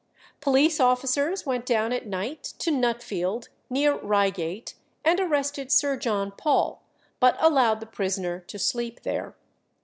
[0.39, 4.73] Police officers went down at night to Nutfield, near Reigate,
[5.05, 6.81] and arrested Sir John Paul,
[7.19, 9.35] but allowed the prisoner to sleep there.